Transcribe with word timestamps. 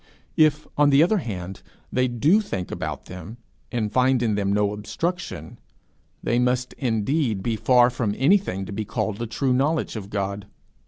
If, 0.35 0.65
on 0.79 0.89
the 0.89 1.03
other 1.03 1.19
hand, 1.19 1.61
they 1.93 2.07
do 2.07 2.41
think 2.41 2.71
about 2.71 3.05
them, 3.05 3.37
and 3.71 3.91
find 3.91 4.23
in 4.23 4.33
them 4.33 4.51
no 4.51 4.73
obstruction, 4.73 5.59
they 6.23 6.39
must 6.39 6.73
indeed 6.73 7.43
be 7.43 7.55
far 7.55 7.91
from 7.91 8.15
anything 8.17 8.65
to 8.65 8.71
be 8.73 8.83
called 8.83 9.21
a 9.21 9.27
true 9.27 9.53
knowledge 9.53 9.95
of 9.95 10.09
God. 10.09 10.47